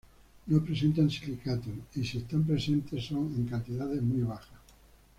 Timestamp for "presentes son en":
2.43-3.45